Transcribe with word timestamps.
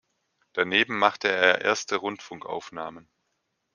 Daneben 0.53 0.97
machte 0.97 1.27
er 1.27 1.61
erste 1.61 1.97
Rundfunkaufnahmen. 1.97 3.07